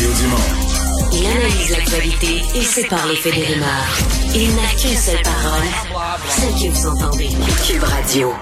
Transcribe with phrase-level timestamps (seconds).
[0.00, 1.12] Mario Dumont.
[1.12, 3.98] Il analyse l'actualité et sépare les faits des rumeurs.
[4.34, 7.28] Il n'a qu'une seule parole, celle que vous entendez.
[7.66, 8.32] Cube Radio.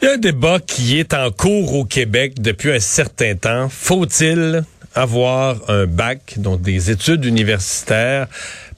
[0.00, 3.68] Il y a un débat qui est en cours au Québec depuis un certain temps.
[3.68, 4.64] Faut-il
[4.94, 8.28] avoir un bac, donc des études universitaires,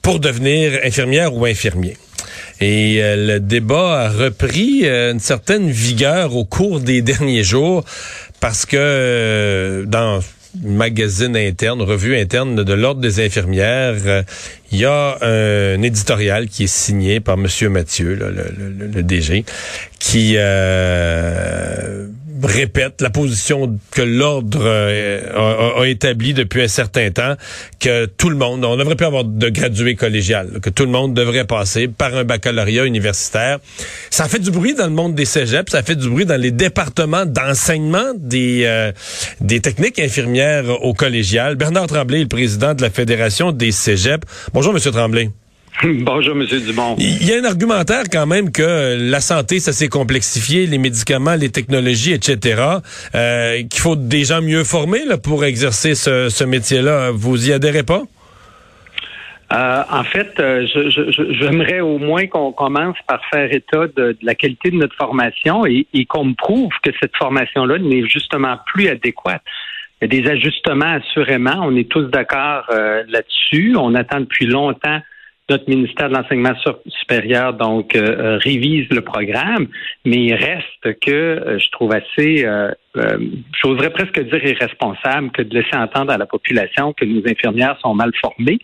[0.01, 1.95] pour devenir infirmière ou infirmier?
[2.59, 7.85] Et euh, le débat a repris euh, une certaine vigueur au cours des derniers jours
[8.41, 10.21] parce que euh, dans
[10.61, 14.23] magazine interne, revue interne de l'Ordre des infirmières,
[14.71, 19.45] il y a un éditorial qui est signé par Monsieur Mathieu, le, DG,
[19.99, 22.07] qui euh,
[22.43, 27.35] répète la position que l'ordre euh, a, a, établie depuis un certain temps,
[27.79, 31.13] que tout le monde, on devrait plus avoir de gradué collégial, que tout le monde
[31.13, 33.59] devrait passer par un baccalauréat universitaire.
[34.09, 36.51] Ça fait du bruit dans le monde des cégeps, ça fait du bruit dans les
[36.51, 38.91] départements d'enseignement des euh,
[39.41, 41.55] des techniques infirmières au collégial.
[41.55, 44.27] Bernard Tremblay, le président de la Fédération des cégeps.
[44.53, 45.29] Bonjour, Monsieur Tremblay.
[45.83, 46.45] Bonjour, M.
[46.45, 46.95] Dumont.
[46.97, 51.35] Il y a un argumentaire quand même que la santé, ça s'est complexifié, les médicaments,
[51.35, 52.61] les technologies, etc.
[53.15, 57.11] Euh, qu'il faut des gens mieux formés là, pour exercer ce, ce métier-là.
[57.11, 58.03] Vous y adhérez pas?
[59.51, 60.67] Euh, en fait, euh,
[61.39, 64.95] j'aimerais je, au moins qu'on commence par faire état de, de, la qualité de notre
[64.95, 69.41] formation et, et qu'on me prouve que cette formation-là n'est justement plus adéquate.
[70.01, 73.75] Il y a des ajustements assurément, on est tous d'accord euh, là-dessus.
[73.77, 74.99] On attend depuis longtemps
[75.49, 76.53] notre ministère de l'enseignement
[76.87, 79.67] supérieur donc euh, euh, révise le programme,
[80.05, 83.17] mais il reste que euh, je trouve assez, euh, euh,
[83.61, 87.93] j'oserais presque dire irresponsable que de laisser entendre à la population que nos infirmières sont
[87.93, 88.59] mal formées,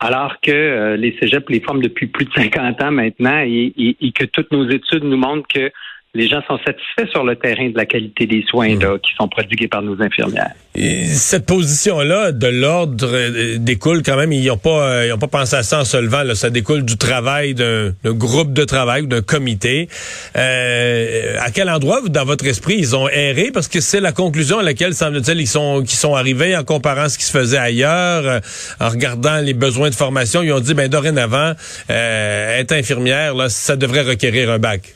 [0.00, 4.12] alors que les cégeps les forment depuis plus de 50 ans maintenant et, et, et
[4.12, 5.70] que toutes nos études nous montrent que
[6.14, 9.26] les gens sont satisfaits sur le terrain de la qualité des soins là, qui sont
[9.26, 10.52] prodigués par nos infirmières.
[10.76, 15.18] Et cette position-là de l'ordre euh, découle quand même, ils n'ont pas, euh, ils ont
[15.18, 16.22] pas pensé à ça en se levant.
[16.22, 16.34] Là.
[16.34, 19.88] Ça découle du travail d'un groupe de travail, d'un comité.
[20.36, 23.50] Euh, à quel endroit, dans votre esprit, ils ont erré?
[23.52, 27.08] Parce que c'est la conclusion à laquelle semble-t-il ils sont, qui sont arrivés en comparant
[27.08, 28.40] ce qui se faisait ailleurs, euh,
[28.80, 30.42] en regardant les besoins de formation.
[30.42, 31.52] Ils ont dit, ben dorénavant,
[31.90, 34.94] euh, être infirmière, là, ça devrait requérir un bac.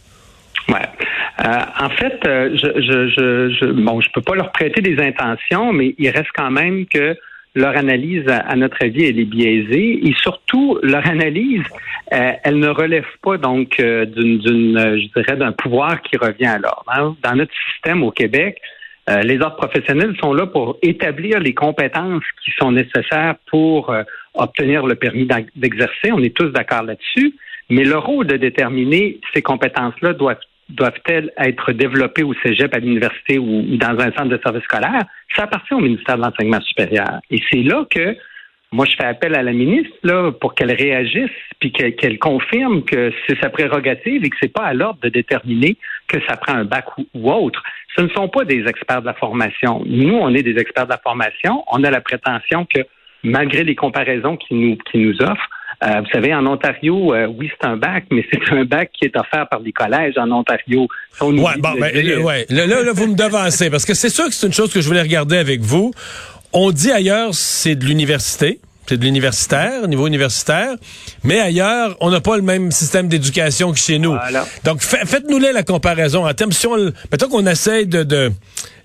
[0.68, 0.86] Ouais.
[1.44, 5.72] Euh, en fait, euh, je, je, je, bon, je peux pas leur prêter des intentions,
[5.72, 7.16] mais il reste quand même que
[7.54, 11.64] leur analyse, à, notre avis, elle est biaisée et surtout leur analyse,
[12.12, 16.58] euh, elle ne relève pas donc euh, d'une, je dirais, d'un pouvoir qui revient à
[16.58, 16.84] l'ordre.
[16.88, 17.16] Hein.
[17.22, 18.60] Dans notre système au Québec,
[19.10, 23.92] euh, les ordres professionnels sont là pour établir les compétences qui sont nécessaires pour
[24.34, 26.12] obtenir le permis d'exercer.
[26.12, 27.34] On est tous d'accord là-dessus.
[27.70, 33.38] Mais le rôle de déterminer ces compétences-là doit doivent-elles être développées au cégep, à l'université
[33.38, 35.02] ou dans un centre de service scolaire,
[35.34, 37.20] ça appartient au ministère de l'Enseignement supérieur.
[37.30, 38.16] Et c'est là que
[38.70, 43.10] moi, je fais appel à la ministre là, pour qu'elle réagisse puis qu'elle confirme que
[43.26, 46.64] c'est sa prérogative et que c'est pas à l'ordre de déterminer que ça prend un
[46.64, 47.62] bac ou, autre.
[47.96, 49.82] Ce ne sont pas des experts de la formation.
[49.86, 51.64] Nous, on est des experts de la formation.
[51.72, 52.82] On a la prétention que
[53.22, 55.48] malgré les comparaisons qu'ils nous, qui nous offrent,
[55.84, 59.04] euh, vous savez, en Ontario, euh, oui, c'est un bac, mais c'est un bac qui
[59.04, 60.88] est offert par des collèges en Ontario.
[61.20, 62.46] Ouais, bon, ben, ouais.
[62.50, 64.88] Là, là, vous me devancez, parce que c'est sûr que c'est une chose que je
[64.88, 65.92] voulais regarder avec vous.
[66.52, 68.58] On dit ailleurs, c'est de l'université.
[68.88, 70.74] C'est de l'universitaire, au niveau universitaire.
[71.22, 74.12] Mais ailleurs, on n'a pas le même système d'éducation que chez nous.
[74.12, 74.46] Voilà.
[74.64, 76.76] Donc, faites-nous la comparaison en termes, si on,
[77.10, 78.32] mettons qu'on essaye de, de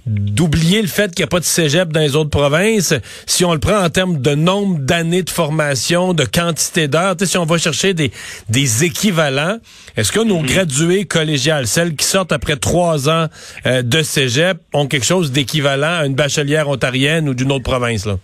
[0.06, 2.94] d'oublier le fait qu'il n'y a pas de cégep dans les autres provinces,
[3.26, 7.38] si on le prend en termes de nombre d'années de formation, de quantité d'heures, si
[7.38, 8.12] on va chercher des,
[8.50, 9.60] des équivalents,
[9.96, 10.46] est-ce que nos -hmm.
[10.46, 13.28] gradués collégiales, celles qui sortent après trois ans
[13.66, 18.06] euh, de cégep, ont quelque chose d'équivalent à une bachelière ontarienne ou d'une autre province?
[18.06, 18.18] Là?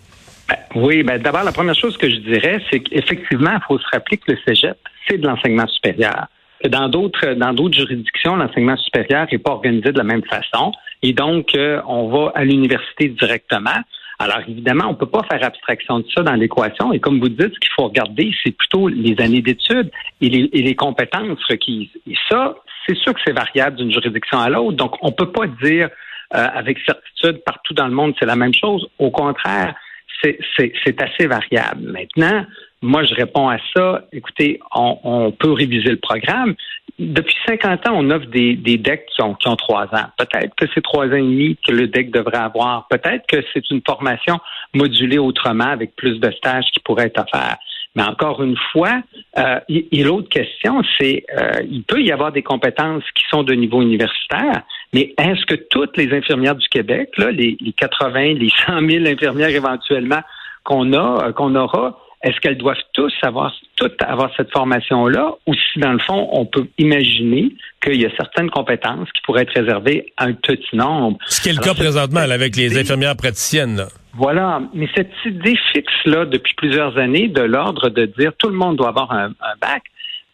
[0.49, 3.87] Ben, oui, ben d'abord, la première chose que je dirais, c'est qu'effectivement, il faut se
[3.91, 4.77] rappeler que le cégep,
[5.07, 6.25] c'est de l'enseignement supérieur.
[6.67, 10.71] Dans d'autres dans d'autres juridictions, l'enseignement supérieur n'est pas organisé de la même façon.
[11.03, 13.79] Et donc, euh, on va à l'université directement.
[14.17, 16.91] Alors, évidemment, on ne peut pas faire abstraction de ça dans l'équation.
[16.91, 20.49] Et comme vous dites, ce qu'il faut regarder, c'est plutôt les années d'études et les,
[20.51, 21.89] et les compétences requises.
[22.05, 22.55] Et ça,
[22.85, 24.75] c'est sûr que c'est variable d'une juridiction à l'autre.
[24.75, 25.89] Donc, on ne peut pas dire
[26.35, 28.87] euh, avec certitude partout dans le monde c'est la même chose.
[28.99, 29.73] Au contraire,
[30.21, 31.91] c'est assez variable.
[31.91, 32.45] Maintenant,
[32.81, 34.07] moi, je réponds à ça.
[34.13, 36.55] Écoutez, on, on, peut réviser le programme.
[36.97, 40.07] Depuis 50 ans, on offre des, des decks qui ont, qui ont trois ans.
[40.17, 42.87] Peut-être que c'est trois ans et demi que le deck devrait avoir.
[42.89, 44.39] Peut-être que c'est une formation
[44.73, 47.57] modulée autrement avec plus de stages qui pourraient être offerts.
[47.95, 49.01] Mais encore une fois,
[49.37, 53.53] euh, et, l'autre question, c'est euh, il peut y avoir des compétences qui sont de
[53.53, 58.49] niveau universitaire, mais est-ce que toutes les infirmières du Québec, là, les, les 80, les
[58.65, 60.21] 100 000 infirmières éventuellement
[60.63, 65.35] qu'on a, euh, qu'on aura, est-ce qu'elles doivent tous avoir, toutes avoir cette formation-là?
[65.47, 69.43] Ou si, dans le fond, on peut imaginer qu'il y a certaines compétences qui pourraient
[69.43, 71.17] être réservées à un petit nombre?
[71.27, 73.77] Ce qui est le cas présentement avec les infirmières praticiennes.
[73.77, 73.87] Là.
[74.13, 74.61] Voilà.
[74.73, 78.89] Mais cette idée fixe-là, depuis plusieurs années, de l'ordre de dire tout le monde doit
[78.89, 79.29] avoir un,
[79.61, 79.83] bac,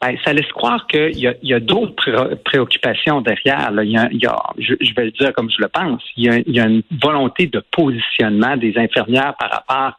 [0.01, 3.71] ben, ça laisse croire qu'il y a, a d'autres préoccupations derrière.
[3.83, 6.59] Il, y a, je, vais le dire comme je le pense, il y, il y
[6.59, 9.93] a une volonté de positionnement des infirmières par rapport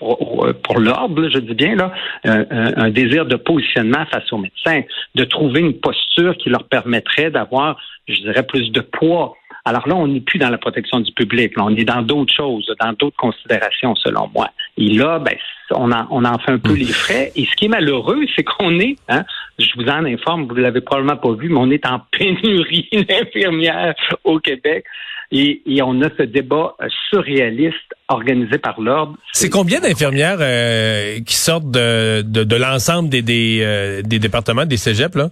[0.00, 1.92] pour, l'ordre, je dis bien, là,
[2.24, 4.82] un, désir de positionnement face aux médecins,
[5.14, 7.78] de trouver une posture qui leur permettrait d'avoir,
[8.08, 9.36] je dirais, plus de poids.
[9.64, 12.66] Alors là, on n'est plus dans la protection du public, on est dans d'autres choses,
[12.80, 14.48] dans d'autres considérations, selon moi.
[14.76, 15.34] Et là, ben,
[15.72, 17.32] on en, on en fait un peu les frais.
[17.36, 19.24] Et ce qui est malheureux, c'est qu'on est, hein,
[19.58, 23.94] je vous en informe, vous l'avez probablement pas vu, mais on est en pénurie d'infirmières
[24.24, 24.84] au Québec.
[25.32, 26.74] Et, on a ce débat
[27.08, 27.76] surréaliste
[28.08, 29.16] organisé par l'ordre.
[29.32, 34.76] C'est combien d'infirmières euh, qui sortent de, de, l'ensemble des, des, euh, des, départements, des
[34.76, 35.30] cégeps, là?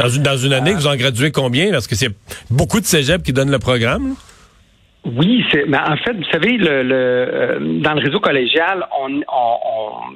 [0.00, 1.70] Dans une, dans une année, vous en graduez combien?
[1.72, 2.08] Parce que c'est
[2.50, 4.14] beaucoup de cégeps qui donnent le programme.
[5.04, 10.10] Oui, c'est, mais en fait, vous savez, le, euh, dans le réseau collégial, on, on,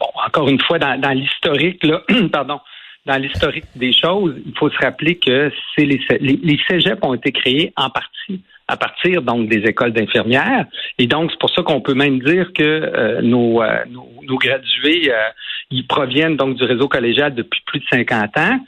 [0.00, 1.86] bon, encore une fois, dans, l'historique,
[2.32, 2.58] pardon,
[3.06, 7.14] dans l'historique des choses, il faut se rappeler que c'est les, les, les cégeps ont
[7.14, 10.66] été créés en partie à partir donc des écoles d'infirmières.
[10.98, 14.36] Et donc, c'est pour ça qu'on peut même dire que euh, nos, euh, nos, nos,
[14.36, 15.12] gradués,
[15.70, 18.58] ils proviennent donc du réseau collégial depuis plus de 50 ans.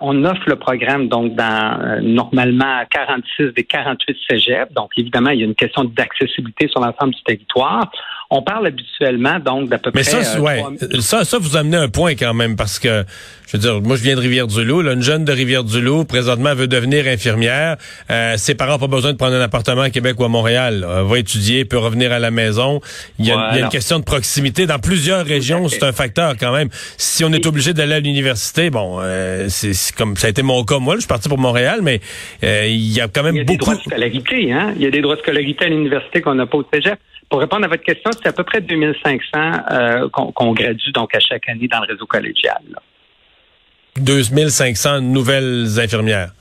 [0.00, 4.72] On offre le programme donc dans normalement 46 des 48 cégeps.
[4.72, 7.90] Donc, évidemment, il y a une question d'accessibilité sur l'ensemble du territoire.
[8.34, 10.24] On parle habituellement donc d'à peu Mais près.
[10.24, 10.64] ça, ouais,
[11.00, 13.04] ça, ça, vous amenez un point quand même parce que
[13.46, 14.80] je veux dire, moi je viens de Rivière-du-Loup.
[14.80, 17.76] Une jeune de Rivière-du-Loup présentement veut devenir infirmière.
[18.10, 20.86] Euh, ses parents n'ont pas besoin de prendre un appartement à Québec ou à Montréal.
[20.88, 22.80] Elle va étudier, peut revenir à la maison.
[23.18, 25.68] Il y a, une question de proximité dans plusieurs régions.
[25.68, 26.70] C'est un facteur quand même.
[26.96, 30.64] Si on est obligé d'aller à l'université, bon, euh, c'est comme ça a été mon
[30.64, 30.78] cas.
[30.78, 32.00] Moi, je suis parti pour Montréal, mais
[32.44, 33.44] euh, il y a quand même beaucoup.
[33.44, 34.72] Il y a des droits de scolarité, hein.
[34.76, 36.98] Il y a des droits de scolarité à l'université qu'on n'a pas au cégep.
[37.32, 39.18] Pour répondre à votre question, c'est à peu près 2500
[39.70, 42.60] euh, qu'on gradue donc à chaque année dans le réseau collégial.
[43.96, 46.32] 2500 nouvelles infirmières.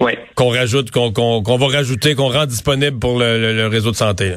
[0.00, 0.12] Oui.
[0.34, 4.36] Qu'on rajoute, qu'on va rajouter, qu'on rend disponible pour le, réseau de santé.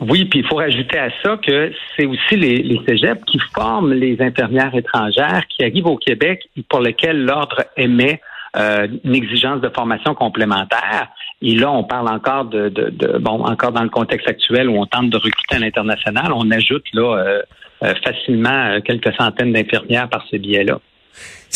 [0.00, 3.92] Oui, puis il faut rajouter à ça que c'est aussi les, les cégeps qui forment
[3.92, 8.22] les infirmières étrangères qui arrivent au Québec et pour lesquelles l'ordre émet
[8.56, 11.08] euh, une exigence de formation complémentaire.
[11.42, 15.10] Et là, on parle encore de, bon, encore dans le contexte actuel où on tente
[15.10, 17.42] de recruter à l'international, on ajoute là euh,
[17.82, 20.80] euh, facilement quelques centaines d'infirmières par ce biais-là.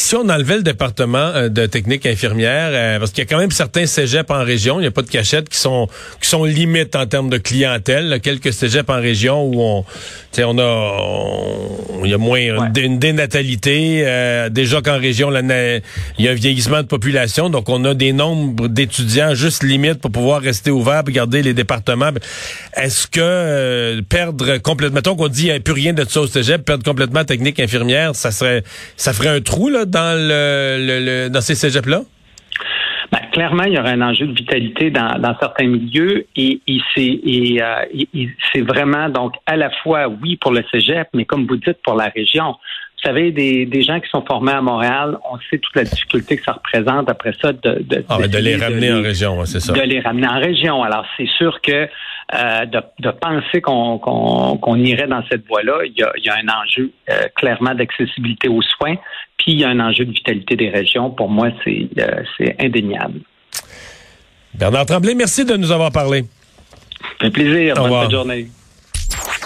[0.02, 3.38] Si on enlevait le département euh, de technique infirmière, euh, parce qu'il y a quand
[3.38, 5.88] même certains cégeps en région, il n'y a pas de cachette, qui sont
[6.23, 8.19] qui sont limites en termes de clientèle.
[8.23, 9.85] quelques cégeps en région où on,
[10.38, 14.02] on a, il y a moins une dénatalité.
[14.06, 15.82] Euh, déjà qu'en région, il
[16.25, 20.11] y a un vieillissement de population, donc on a des nombres d'étudiants juste limites pour
[20.11, 22.11] pouvoir rester ouvert, pour garder les départements.
[22.75, 26.26] Est-ce que perdre complètement, mettons qu'on dit il n'y a plus rien de ça au
[26.26, 28.64] cégep, perdre complètement technique infirmière, ça serait,
[28.96, 32.03] ça ferait un trou là dans, le, dans ces cégeps-là?
[33.13, 37.85] Ben, clairement, il y aurait un enjeu de vitalité dans, certains milieux et, euh,
[38.53, 41.94] c'est vraiment donc à la fois oui pour le cégep, mais comme vous dites pour
[41.94, 42.55] la région.
[43.03, 46.44] Vous savez, des, gens qui sont formés à Montréal, on sait toute la difficulté que
[46.44, 49.73] ça représente après ça de, de, ah, les ramener en région, c'est ça.
[49.73, 50.82] De les ramener en région.
[50.82, 51.89] Alors, c'est sûr que
[52.32, 57.75] euh, de, penser qu'on irait dans cette voie-là, il y a, un enjeu euh, clairement
[57.75, 58.94] d'accessibilité aux soins,
[59.37, 61.10] puis il y a un enjeu de vitalité des régions.
[61.10, 63.20] Pour moi, c'est euh, indéniable.
[64.55, 66.25] Bernard Tremblay, merci de nous avoir parlé.
[67.20, 67.75] Un plaisir.
[67.75, 68.46] Bonne journée.